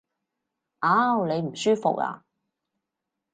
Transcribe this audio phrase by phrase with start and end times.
[0.79, 1.27] 嗷！
[1.27, 2.23] 你唔舒服呀？